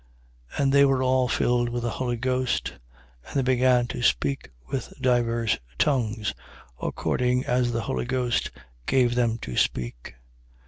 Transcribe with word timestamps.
2:4. 0.55 0.63
And 0.63 0.73
they 0.73 0.83
were 0.83 1.03
all 1.03 1.27
filled 1.27 1.69
with 1.69 1.83
the 1.83 1.91
Holy 1.91 2.17
Ghost: 2.17 2.73
and 3.27 3.35
they 3.35 3.43
began 3.43 3.85
to 3.85 4.01
speak 4.01 4.49
with 4.67 4.91
divers 4.99 5.59
tongues, 5.77 6.33
according 6.81 7.45
as 7.45 7.71
the 7.71 7.81
Holy 7.81 8.05
Ghost 8.05 8.49
gave 8.87 9.13
them 9.13 9.37
to 9.37 9.55
speak. 9.55 10.15